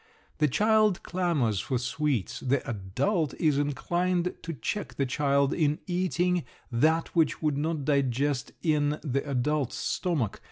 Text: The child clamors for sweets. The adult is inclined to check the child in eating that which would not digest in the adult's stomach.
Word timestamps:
The 0.39 0.47
child 0.47 1.03
clamors 1.03 1.59
for 1.59 1.77
sweets. 1.77 2.39
The 2.39 2.67
adult 2.67 3.35
is 3.35 3.59
inclined 3.59 4.33
to 4.41 4.51
check 4.53 4.95
the 4.95 5.05
child 5.05 5.53
in 5.53 5.77
eating 5.85 6.43
that 6.71 7.15
which 7.15 7.43
would 7.43 7.55
not 7.55 7.85
digest 7.85 8.51
in 8.63 8.97
the 9.03 9.21
adult's 9.29 9.75
stomach. 9.77 10.39